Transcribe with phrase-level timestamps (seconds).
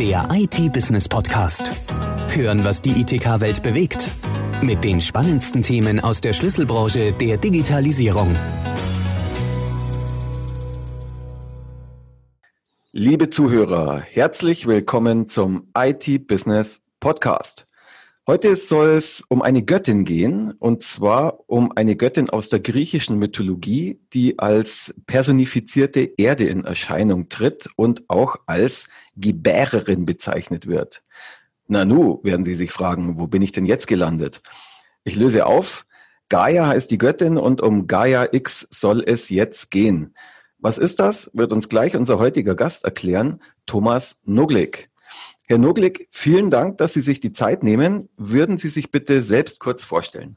[0.00, 1.70] Der IT-Business-Podcast.
[2.34, 4.14] Hören, was die ITK-Welt bewegt.
[4.62, 8.34] Mit den spannendsten Themen aus der Schlüsselbranche der Digitalisierung.
[12.92, 17.66] Liebe Zuhörer, herzlich willkommen zum IT-Business Podcast.
[18.30, 23.18] Heute soll es um eine Göttin gehen, und zwar um eine Göttin aus der griechischen
[23.18, 31.02] Mythologie, die als personifizierte Erde in Erscheinung tritt und auch als Gebärerin bezeichnet wird.
[31.66, 34.42] Nanu, werden Sie sich fragen, wo bin ich denn jetzt gelandet?
[35.02, 35.84] Ich löse auf.
[36.28, 40.14] Gaia heißt die Göttin und um Gaia X soll es jetzt gehen.
[40.58, 44.89] Was ist das, wird uns gleich unser heutiger Gast erklären, Thomas Noglik.
[45.50, 48.08] Herr Noglik, vielen Dank, dass Sie sich die Zeit nehmen.
[48.16, 50.36] Würden Sie sich bitte selbst kurz vorstellen?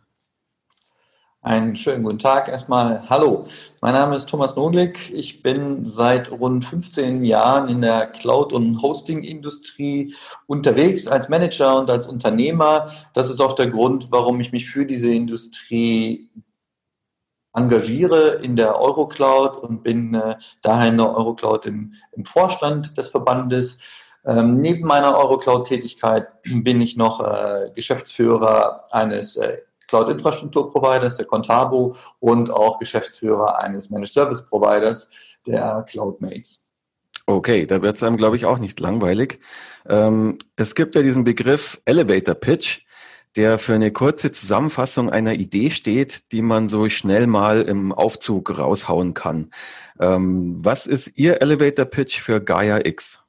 [1.43, 3.07] Einen schönen guten Tag erstmal.
[3.11, 3.45] Hallo,
[3.79, 5.13] mein Name ist Thomas Noglik.
[5.13, 10.15] Ich bin seit rund 15 Jahren in der Cloud- und Hosting-Industrie
[10.47, 12.89] unterwegs als Manager und als Unternehmer.
[13.13, 16.31] Das ist auch der Grund, warum ich mich für diese Industrie
[17.53, 23.09] engagiere in der Eurocloud und bin äh, daher in der Eurocloud im, im Vorstand des
[23.09, 23.77] Verbandes.
[24.25, 26.27] Ähm, neben meiner Eurocloud-Tätigkeit
[26.63, 29.57] bin ich noch äh, Geschäftsführer eines äh,
[29.87, 35.09] Cloud-Infrastruktur-Providers, der Contabo, und auch Geschäftsführer eines Managed Service Providers,
[35.45, 36.63] der CloudMates.
[37.25, 39.39] Okay, da wird es einem, glaube ich, auch nicht langweilig.
[39.87, 42.81] Ähm, es gibt ja diesen Begriff Elevator Pitch,
[43.35, 48.57] der für eine kurze Zusammenfassung einer Idee steht, die man so schnell mal im Aufzug
[48.57, 49.51] raushauen kann.
[49.99, 53.22] Ähm, was ist Ihr Elevator Pitch für Gaia X?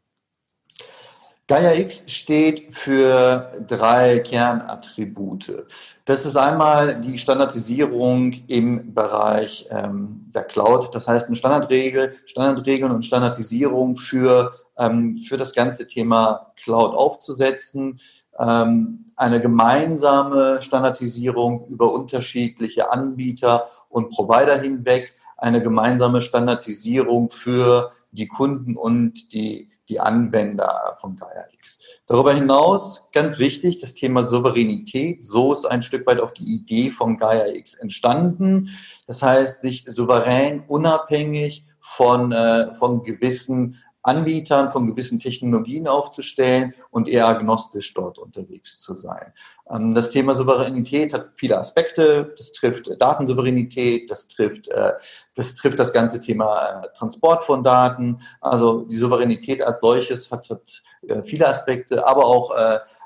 [1.46, 5.66] Gaia X steht für drei Kernattribute.
[6.06, 10.94] Das ist einmal die Standardisierung im Bereich ähm, der Cloud.
[10.94, 18.00] Das heißt, eine Standardregel, Standardregeln und Standardisierung für, ähm, für das ganze Thema Cloud aufzusetzen.
[18.38, 25.14] Ähm, eine gemeinsame Standardisierung über unterschiedliche Anbieter und Provider hinweg.
[25.36, 31.78] Eine gemeinsame Standardisierung für die Kunden und die, die Anwender von Gaia X.
[32.06, 35.24] Darüber hinaus, ganz wichtig, das Thema Souveränität.
[35.24, 38.70] So ist ein Stück weit auch die Idee von Gaia X entstanden.
[39.06, 47.08] Das heißt, sich souverän, unabhängig von, äh, von gewissen Anbietern von gewissen Technologien aufzustellen und
[47.08, 49.32] eher agnostisch dort unterwegs zu sein.
[49.70, 52.34] Ähm, das Thema Souveränität hat viele Aspekte.
[52.36, 54.92] Das trifft Datensouveränität, das trifft, äh,
[55.34, 58.20] das trifft das ganze Thema äh, Transport von Daten.
[58.42, 62.54] Also die Souveränität als solches hat, hat äh, viele Aspekte, aber auch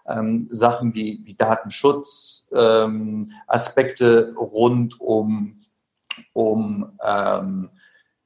[0.08, 5.58] ähm, Sachen wie, wie Datenschutz, ähm, Aspekte rund um,
[6.32, 6.90] um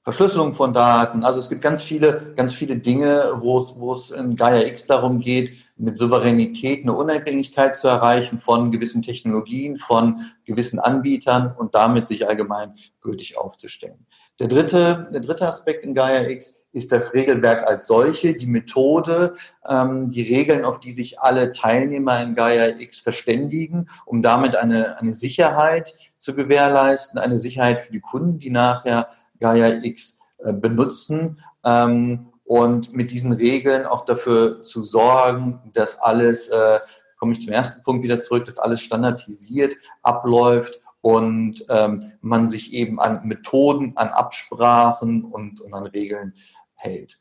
[0.04, 1.22] Verschlüsselung von Daten.
[1.22, 4.86] Also es gibt ganz viele, ganz viele Dinge, wo es, wo es in Gaia X
[4.86, 11.76] darum geht, mit Souveränität eine Unabhängigkeit zu erreichen von gewissen Technologien, von gewissen Anbietern und
[11.76, 14.04] damit sich allgemein gültig aufzustellen.
[14.40, 19.34] Der dritte, der dritte Aspekt in Gaia X ist das Regelwerk als solche, die Methode,
[19.68, 24.98] ähm, die Regeln, auf die sich alle Teilnehmer in Gaia X verständigen, um damit eine,
[24.98, 29.08] eine Sicherheit zu gewährleisten, eine Sicherheit für die Kunden, die nachher
[29.42, 36.48] Gaia X äh, benutzen ähm, und mit diesen Regeln auch dafür zu sorgen, dass alles,
[36.48, 36.80] äh,
[37.18, 42.72] komme ich zum ersten Punkt wieder zurück, dass alles standardisiert abläuft und ähm, man sich
[42.72, 46.34] eben an Methoden, an Absprachen und, und an Regeln
[46.74, 47.18] hält.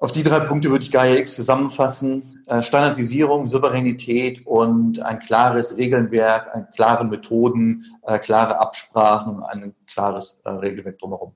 [0.00, 2.44] Auf die drei Punkte würde ich Gaia X zusammenfassen.
[2.46, 10.40] Äh, Standardisierung, Souveränität und ein klares Regelwerk, ein klare Methoden, äh, klare Absprachen, ein klares
[10.44, 11.34] äh, Regelwerk drumherum.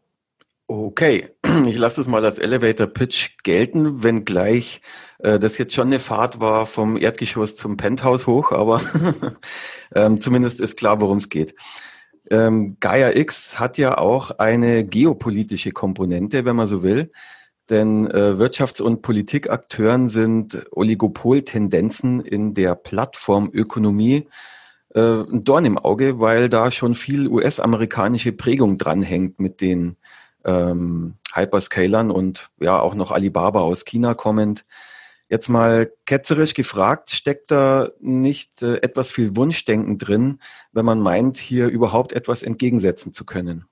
[0.68, 1.30] Okay,
[1.66, 4.80] ich lasse es mal als Elevator Pitch gelten, wenngleich
[5.18, 8.80] äh, das jetzt schon eine Fahrt war vom Erdgeschoss zum Penthouse hoch, aber
[9.94, 11.54] ähm, zumindest ist klar, worum es geht.
[12.30, 17.10] Ähm, Gaia X hat ja auch eine geopolitische Komponente, wenn man so will.
[17.70, 24.28] Denn äh, Wirtschafts- und Politikakteuren sind Oligopoltendenzen in der Plattformökonomie
[24.94, 29.96] äh, ein Dorn im Auge, weil da schon viel US-amerikanische Prägung dranhängt mit den
[30.44, 34.64] ähm, Hyperscalern und ja auch noch Alibaba aus China kommend.
[35.28, 40.40] Jetzt mal ketzerisch gefragt, steckt da nicht äh, etwas viel Wunschdenken drin,
[40.72, 43.64] wenn man meint, hier überhaupt etwas entgegensetzen zu können?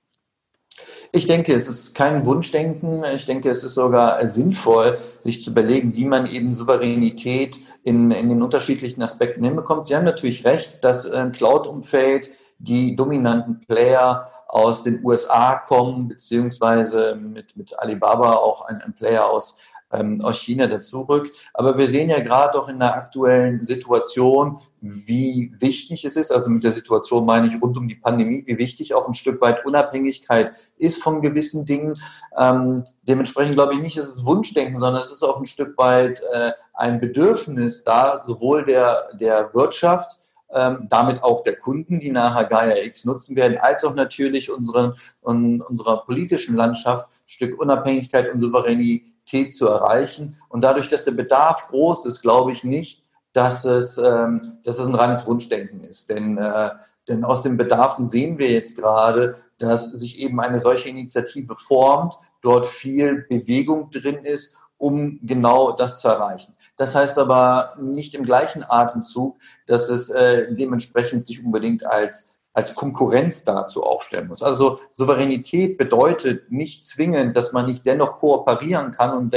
[1.13, 3.03] Ich denke, es ist kein Wunschdenken.
[3.13, 8.29] Ich denke, es ist sogar sinnvoll, sich zu überlegen, wie man eben Souveränität in, in
[8.29, 9.87] den unterschiedlichen Aspekten hinbekommt.
[9.87, 12.29] Sie haben natürlich recht, dass im Cloud-Umfeld
[12.63, 19.29] die dominanten Player aus den USA kommen, beziehungsweise mit, mit Alibaba auch ein, ein Player
[19.29, 19.57] aus
[19.93, 21.35] ähm, aus China dazu rückt.
[21.53, 26.49] Aber wir sehen ja gerade auch in der aktuellen Situation, wie wichtig es ist, also
[26.49, 29.65] mit der Situation meine ich rund um die Pandemie, wie wichtig auch ein Stück weit
[29.65, 31.99] Unabhängigkeit ist von gewissen Dingen.
[32.37, 36.21] Ähm, dementsprechend glaube ich nicht, dass es Wunschdenken, sondern es ist auch ein Stück weit
[36.33, 40.17] äh, ein Bedürfnis da, sowohl der, der Wirtschaft,
[40.53, 44.93] ähm, damit auch der Kunden, die nachher Gaia X nutzen werden, als auch natürlich unseren,
[45.23, 50.37] un, unserer politischen Landschaft ein Stück Unabhängigkeit und Souveränität zu erreichen.
[50.49, 53.03] Und dadurch, dass der Bedarf groß ist, glaube ich nicht,
[53.33, 56.09] dass es, ähm, dass es ein reines Wunschdenken ist.
[56.09, 56.71] Denn, äh,
[57.07, 62.15] denn aus den Bedarfen sehen wir jetzt gerade, dass sich eben eine solche Initiative formt,
[62.41, 66.55] dort viel Bewegung drin ist um genau das zu erreichen.
[66.77, 69.37] Das heißt aber nicht im gleichen Atemzug,
[69.67, 74.43] dass es äh, dementsprechend sich unbedingt als als Konkurrenz dazu aufstellen muss.
[74.43, 79.33] Also Souveränität bedeutet nicht zwingend, dass man nicht dennoch kooperieren kann und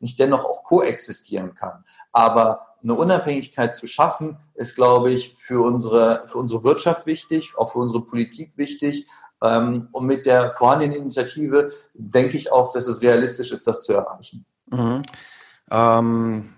[0.00, 1.84] nicht dennoch auch koexistieren kann.
[2.12, 7.72] Aber eine Unabhängigkeit zu schaffen, ist, glaube ich, für unsere, für unsere Wirtschaft wichtig, auch
[7.72, 9.08] für unsere Politik wichtig.
[9.42, 13.94] Ähm, und mit der vorhandenen Initiative denke ich auch, dass es realistisch ist, das zu
[13.94, 14.44] erreichen.
[14.70, 15.02] Mhm.
[15.70, 16.54] Ähm,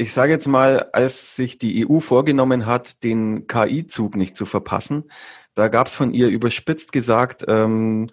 [0.00, 5.10] ich sage jetzt mal, als sich die EU vorgenommen hat, den KI-Zug nicht zu verpassen,
[5.54, 8.10] da gab es von ihr überspitzt gesagt ähm,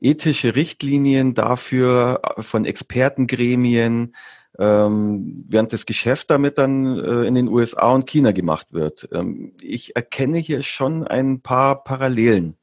[0.00, 4.14] ethische Richtlinien dafür äh, von Expertengremien,
[4.58, 9.08] ähm, während das Geschäft damit dann äh, in den USA und China gemacht wird.
[9.12, 12.56] Ähm, ich erkenne hier schon ein paar Parallelen.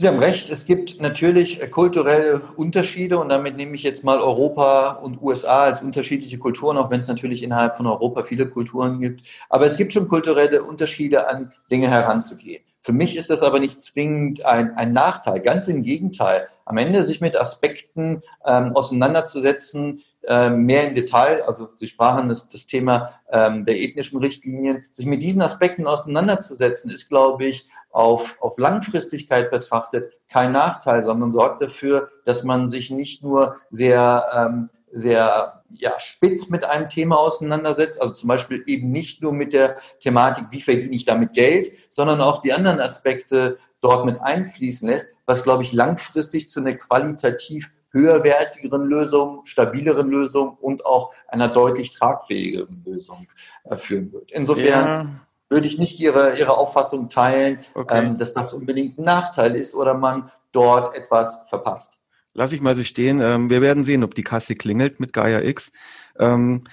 [0.00, 4.90] Sie haben recht, es gibt natürlich kulturelle Unterschiede und damit nehme ich jetzt mal Europa
[4.92, 9.22] und USA als unterschiedliche Kulturen, auch wenn es natürlich innerhalb von Europa viele Kulturen gibt.
[9.48, 12.62] Aber es gibt schon kulturelle Unterschiede, an Dinge heranzugehen.
[12.80, 16.46] Für mich ist das aber nicht zwingend ein, ein Nachteil, ganz im Gegenteil.
[16.64, 22.48] Am Ende sich mit Aspekten ähm, auseinanderzusetzen, äh, mehr im Detail, also Sie sprachen das,
[22.48, 27.68] das Thema ähm, der ethnischen Richtlinien, sich mit diesen Aspekten auseinanderzusetzen, ist, glaube ich,
[27.98, 34.24] auf, auf Langfristigkeit betrachtet kein Nachteil, sondern sorgt dafür, dass man sich nicht nur sehr,
[34.32, 39.52] ähm, sehr ja, spitz mit einem Thema auseinandersetzt, also zum Beispiel eben nicht nur mit
[39.52, 44.88] der Thematik, wie verdiene ich damit Geld, sondern auch die anderen Aspekte dort mit einfließen
[44.88, 51.48] lässt, was, glaube ich, langfristig zu einer qualitativ höherwertigeren Lösung, stabileren Lösung und auch einer
[51.48, 53.26] deutlich tragfähigeren Lösung
[53.64, 54.30] äh, führen wird.
[54.30, 58.06] Insofern würde ich nicht Ihre, Ihre Auffassung teilen, okay.
[58.06, 61.98] ähm, dass das unbedingt ein Nachteil ist oder man dort etwas verpasst.
[62.34, 63.20] Lass ich mal so stehen.
[63.20, 65.72] Ähm, wir werden sehen, ob die Kasse klingelt mit Gaia X.
[66.18, 66.64] Ähm,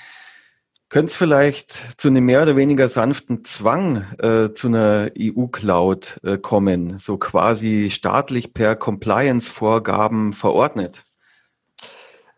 [0.89, 6.37] könnte es vielleicht zu einem mehr oder weniger sanften Zwang äh, zu einer EU-Cloud äh,
[6.37, 11.03] kommen, so quasi staatlich per Compliance-Vorgaben verordnet?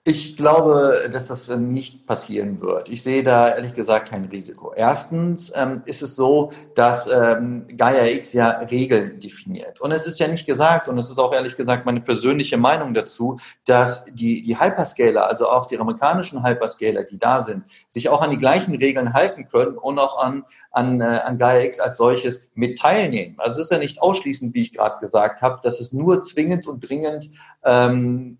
[0.09, 2.87] Ich glaube, dass das äh, nicht passieren wird.
[2.87, 4.71] Ich sehe da ehrlich gesagt kein Risiko.
[4.73, 9.81] Erstens ähm, ist es so, dass ähm, Gaia X ja Regeln definiert.
[9.81, 12.93] Und es ist ja nicht gesagt, und es ist auch ehrlich gesagt meine persönliche Meinung
[12.93, 18.21] dazu, dass die, die Hyperscaler, also auch die amerikanischen Hyperscaler, die da sind, sich auch
[18.21, 21.97] an die gleichen Regeln halten können und auch an, an, äh, an Gaia X als
[21.97, 23.35] solches mit teilnehmen.
[23.39, 26.65] Also es ist ja nicht ausschließend, wie ich gerade gesagt habe, dass es nur zwingend
[26.65, 27.29] und dringend
[27.65, 28.37] ähm,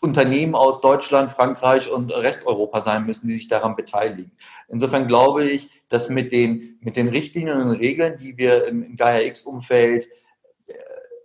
[0.00, 4.32] Unternehmen aus Deutschland, Frankreich und Resteuropa sein müssen, die sich daran beteiligen.
[4.68, 10.06] Insofern glaube ich, dass mit den, mit den Richtlinien und Regeln, die wir im, Gaia-X-Umfeld
[10.66, 10.72] äh,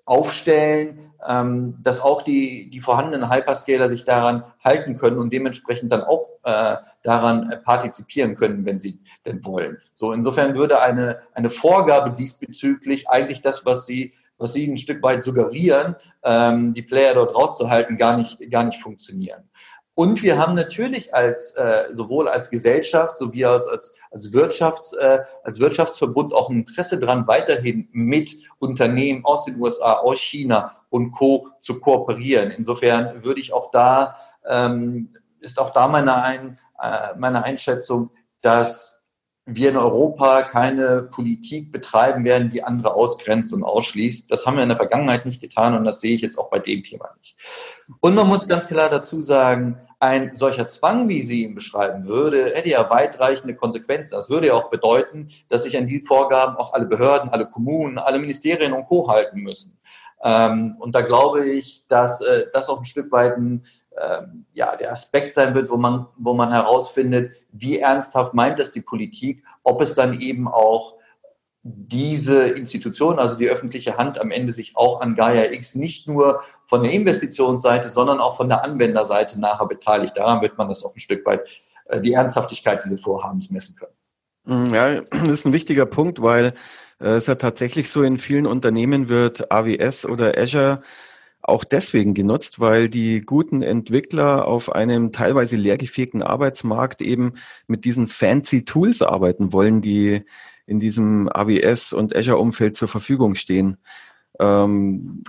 [0.06, 6.04] aufstellen, ähm, dass auch die, die vorhandenen Hyperscaler sich daran halten können und dementsprechend dann
[6.04, 9.78] auch äh, daran partizipieren können, wenn sie denn wollen.
[9.94, 15.02] So, insofern würde eine, eine Vorgabe diesbezüglich eigentlich das, was Sie was sie ein Stück
[15.04, 19.50] weit suggerieren, ähm, die Player dort rauszuhalten, gar nicht, gar nicht funktionieren.
[19.94, 25.20] Und wir haben natürlich als äh, sowohl als Gesellschaft sowie als, als, als, Wirtschafts, äh,
[25.44, 31.12] als Wirtschaftsverbund auch ein Interesse daran, weiterhin mit Unternehmen aus den USA, aus China und
[31.12, 31.50] Co.
[31.60, 32.52] zu kooperieren.
[32.52, 34.16] Insofern würde ich auch da,
[34.48, 39.01] ähm, ist auch da meine, Ein, äh, meine Einschätzung, dass
[39.46, 44.30] wir in Europa keine Politik betreiben werden, die andere ausgrenzt und ausschließt.
[44.30, 46.60] Das haben wir in der Vergangenheit nicht getan und das sehe ich jetzt auch bei
[46.60, 47.36] dem Thema nicht.
[48.02, 52.54] Und man muss ganz klar dazu sagen, ein solcher Zwang, wie Sie ihn beschreiben würde,
[52.54, 54.14] hätte ja weitreichende Konsequenzen.
[54.14, 57.98] Das würde ja auch bedeuten, dass sich an die Vorgaben auch alle Behörden, alle Kommunen,
[57.98, 59.10] alle Ministerien und Co.
[59.10, 59.78] halten müssen.
[60.24, 63.64] Ähm, und da glaube ich, dass äh, das auch ein Stück weit ein
[64.00, 68.72] ähm, ja, der Aspekt sein wird, wo man, wo man herausfindet, wie ernsthaft meint das
[68.72, 70.96] die Politik, ob es dann eben auch
[71.64, 76.42] diese Institution, also die öffentliche Hand, am Ende sich auch an Gaia X nicht nur
[76.66, 80.18] von der Investitionsseite, sondern auch von der Anwenderseite nachher beteiligt.
[80.18, 81.48] Daran wird man das auch ein Stück weit
[81.86, 84.70] äh, die Ernsthaftigkeit dieses Vorhabens messen können.
[84.70, 86.54] Mm, ja, das ist ein wichtiger Punkt, weil
[87.00, 90.82] äh, es ja tatsächlich so in vielen Unternehmen wird AWS oder Azure
[91.42, 97.34] auch deswegen genutzt, weil die guten Entwickler auf einem teilweise leergefegten Arbeitsmarkt eben
[97.68, 100.24] mit diesen fancy Tools arbeiten wollen, die
[100.66, 103.78] in diesem AWS und Azure-Umfeld zur Verfügung stehen.
[104.40, 105.24] Ähm,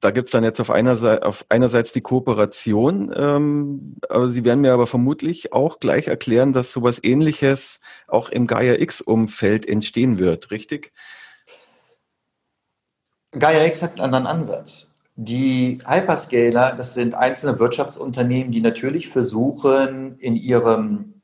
[0.00, 4.72] da gibt's dann jetzt auf, einer auf einerseits die Kooperation, ähm, aber Sie werden mir
[4.72, 10.92] aber vermutlich auch gleich erklären, dass sowas ähnliches auch im Gaia X-Umfeld entstehen wird, richtig?
[13.30, 14.91] Gaia X hat einen anderen Ansatz.
[15.14, 21.20] Die Hyperscaler, das sind einzelne Wirtschaftsunternehmen, die natürlich versuchen, in ihrem,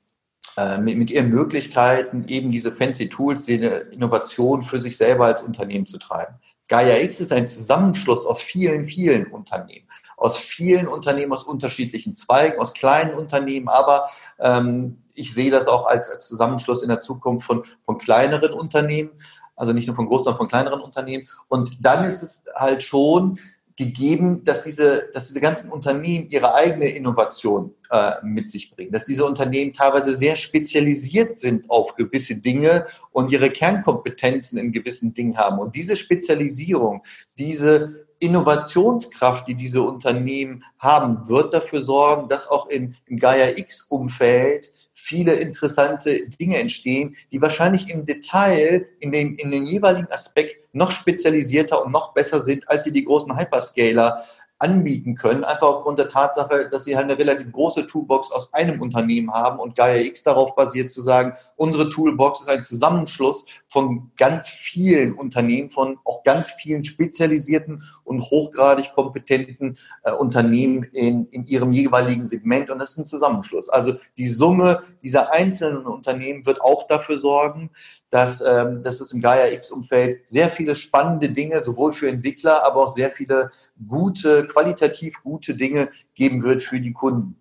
[0.59, 5.43] äh, mit, mit, ihren Möglichkeiten eben diese fancy Tools, die Innovation für sich selber als
[5.43, 6.35] Unternehmen zu treiben.
[6.69, 12.61] Gaia X ist ein Zusammenschluss aus vielen, vielen Unternehmen, aus vielen Unternehmen aus unterschiedlichen Zweigen,
[12.61, 17.47] aus kleinen Unternehmen, aber ähm, ich sehe das auch als, als Zusammenschluss in der Zukunft
[17.47, 19.13] von, von kleineren Unternehmen,
[19.57, 21.27] also nicht nur von großen, sondern von kleineren Unternehmen.
[21.49, 23.39] Und dann ist es halt schon
[23.79, 29.05] gegeben, dass diese, dass diese ganzen Unternehmen ihre eigene Innovation äh, mit sich bringen, dass
[29.05, 35.37] diese Unternehmen teilweise sehr spezialisiert sind auf gewisse Dinge und ihre Kernkompetenzen in gewissen Dingen
[35.37, 35.61] haben.
[35.61, 37.05] Und diese Spezialisierung,
[37.39, 44.73] diese Innovationskraft, die diese Unternehmen haben, wird dafür sorgen, dass auch im, im Gaia X-Umfeld
[45.09, 50.91] viele interessante Dinge entstehen, die wahrscheinlich im Detail, in den, in den jeweiligen Aspekt noch
[50.91, 54.23] spezialisierter und noch besser sind, als sie die großen Hyperscaler
[54.61, 58.81] anbieten können, einfach aufgrund der Tatsache, dass sie halt eine relativ große Toolbox aus einem
[58.81, 64.11] Unternehmen haben und Gaia X darauf basiert zu sagen, unsere Toolbox ist ein Zusammenschluss von
[64.17, 71.47] ganz vielen Unternehmen, von auch ganz vielen spezialisierten und hochgradig kompetenten äh, Unternehmen in, in
[71.47, 73.69] ihrem jeweiligen Segment und das ist ein Zusammenschluss.
[73.69, 77.71] Also die Summe dieser einzelnen Unternehmen wird auch dafür sorgen,
[78.11, 82.85] dass, ähm, dass es im Gaia X-Umfeld sehr viele spannende Dinge, sowohl für Entwickler, aber
[82.85, 83.51] auch sehr viele
[83.87, 87.37] gute, qualitativ gute Dinge geben wird für die Kunden.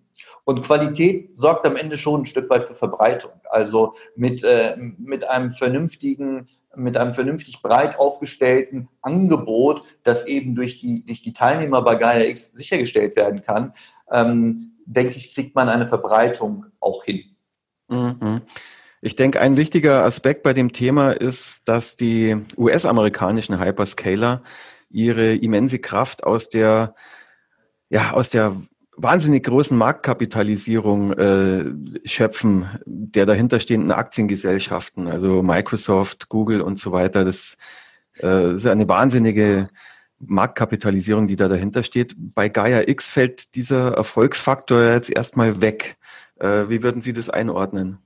[0.48, 3.32] Und Qualität sorgt am Ende schon ein Stück weit für Verbreitung.
[3.50, 10.80] Also mit, äh, mit einem vernünftigen, mit einem vernünftig breit aufgestellten Angebot, das eben durch
[10.80, 13.74] die, durch die Teilnehmer bei Gaia X sichergestellt werden kann,
[14.10, 17.24] ähm, denke ich, kriegt man eine Verbreitung auch hin.
[17.88, 18.42] Mhm.
[19.00, 24.42] Ich denke, ein wichtiger Aspekt bei dem Thema ist, dass die US-amerikanischen Hyperscaler
[24.90, 26.94] ihre immense Kraft aus der,
[27.90, 28.56] ja, aus der
[28.96, 31.64] wahnsinnig großen Marktkapitalisierung äh,
[32.04, 37.24] schöpfen der dahinterstehenden Aktiengesellschaften, also Microsoft, Google und so weiter.
[37.24, 37.56] Das
[38.20, 39.68] äh, ist eine wahnsinnige
[40.18, 42.14] Marktkapitalisierung, die da dahinter steht.
[42.16, 45.97] Bei Gaia X fällt dieser Erfolgsfaktor jetzt erstmal weg.
[46.38, 47.98] Äh, wie würden Sie das einordnen?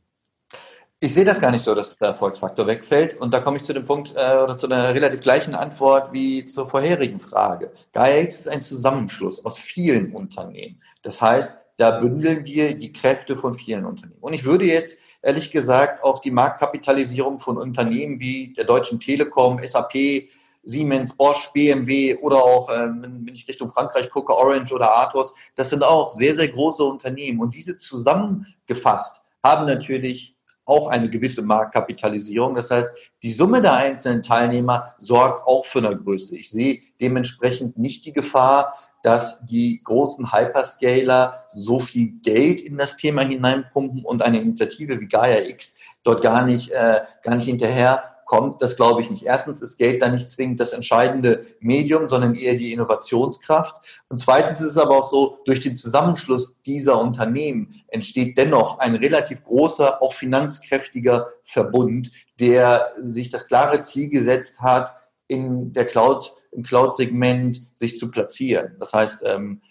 [1.04, 3.20] Ich sehe das gar nicht so, dass der Erfolgsfaktor wegfällt.
[3.20, 6.44] Und da komme ich zu dem Punkt äh, oder zu einer relativ gleichen Antwort wie
[6.44, 7.72] zur vorherigen Frage.
[7.92, 10.80] GaiaX ist ein Zusammenschluss aus vielen Unternehmen.
[11.02, 14.20] Das heißt, da bündeln wir die Kräfte von vielen Unternehmen.
[14.20, 19.60] Und ich würde jetzt ehrlich gesagt auch die Marktkapitalisierung von Unternehmen wie der Deutschen Telekom,
[19.64, 20.28] SAP,
[20.64, 25.70] Siemens, Bosch, BMW oder auch, äh, wenn ich Richtung Frankreich gucke, Orange oder Athos, das
[25.70, 27.40] sind auch sehr, sehr große Unternehmen.
[27.40, 32.54] Und diese zusammengefasst haben natürlich auch eine gewisse Marktkapitalisierung.
[32.54, 32.88] Das heißt,
[33.22, 36.36] die Summe der einzelnen Teilnehmer sorgt auch für eine Größe.
[36.36, 42.96] Ich sehe dementsprechend nicht die Gefahr, dass die großen Hyperscaler so viel Geld in das
[42.96, 48.11] Thema hineinpumpen und eine Initiative wie Gaia X dort gar nicht, äh, gar nicht hinterher
[48.24, 49.24] kommt, das glaube ich nicht.
[49.24, 54.02] Erstens ist Geld dann nicht zwingend das entscheidende Medium, sondern eher die Innovationskraft.
[54.08, 58.94] Und zweitens ist es aber auch so, durch den Zusammenschluss dieser Unternehmen entsteht dennoch ein
[58.94, 62.10] relativ großer, auch finanzkräftiger Verbund,
[62.40, 64.96] der sich das klare Ziel gesetzt hat,
[65.28, 68.76] in der Cloud, im Cloud-Segment sich zu platzieren.
[68.78, 69.62] Das heißt, ähm,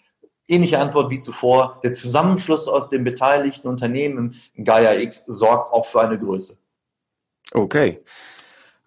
[0.48, 5.86] ähnliche Antwort wie zuvor, der Zusammenschluss aus den beteiligten Unternehmen im Gaia X sorgt auch
[5.86, 6.58] für eine Größe.
[7.52, 8.02] Okay.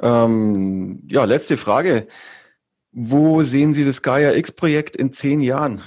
[0.02, 2.08] Ähm, ja, letzte Frage.
[2.92, 5.82] Wo sehen Sie das Gaia X-Projekt in zehn Jahren?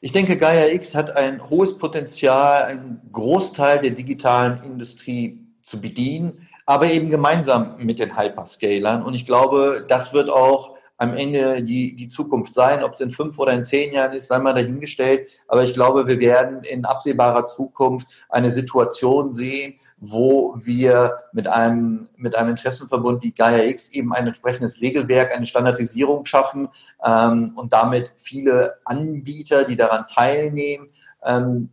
[0.00, 6.48] Ich denke, Gaia X hat ein hohes Potenzial, einen Großteil der digitalen Industrie zu bedienen,
[6.66, 9.02] aber eben gemeinsam mit den Hyperscalern.
[9.02, 12.82] Und ich glaube, das wird auch am Ende die, die Zukunft sein.
[12.82, 15.28] Ob es in fünf oder in zehn Jahren ist, sei mal dahingestellt.
[15.46, 22.08] Aber ich glaube, wir werden in absehbarer Zukunft eine Situation sehen, wo wir mit einem,
[22.16, 26.68] mit einem Interessenverbund wie Gaia X eben ein entsprechendes Regelwerk, eine Standardisierung schaffen
[27.04, 30.88] ähm, und damit viele Anbieter, die daran teilnehmen,
[31.24, 31.70] ähm,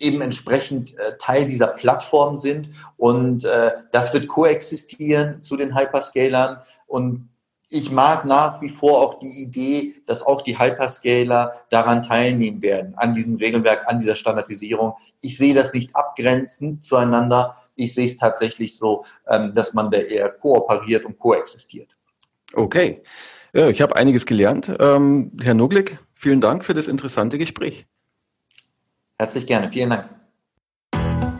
[0.00, 2.70] eben entsprechend äh, Teil dieser Plattform sind.
[2.96, 6.58] Und äh, das wird koexistieren zu den Hyperscalern.
[6.86, 7.28] Und
[7.70, 12.94] ich mag nach wie vor auch die Idee, dass auch die Hyperscaler daran teilnehmen werden,
[12.96, 14.94] an diesem Regelwerk, an dieser Standardisierung.
[15.20, 17.54] Ich sehe das nicht abgrenzend zueinander.
[17.74, 21.94] Ich sehe es tatsächlich so, ähm, dass man da eher kooperiert und koexistiert.
[22.54, 23.02] Okay.
[23.52, 24.70] Ja, ich habe einiges gelernt.
[24.78, 27.86] Ähm, Herr Noglik, vielen Dank für das interessante Gespräch.
[29.18, 29.70] Herzlich gerne.
[29.70, 30.17] Vielen Dank.